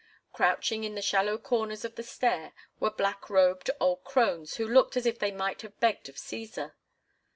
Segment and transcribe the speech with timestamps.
[0.33, 4.97] Crouching in the shallow corners of the stair were black robed old crones who looked
[4.97, 6.73] as if they might have begged of Cæsar.